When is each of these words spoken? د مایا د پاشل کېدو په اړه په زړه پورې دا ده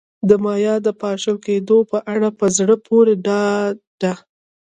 د 0.29 0.31
مایا 0.43 0.75
د 0.85 0.87
پاشل 1.01 1.35
کېدو 1.47 1.77
په 1.91 1.97
اړه 2.13 2.29
په 2.39 2.45
زړه 2.57 2.75
پورې 2.87 3.13
دا 3.27 3.43
ده 4.01 4.13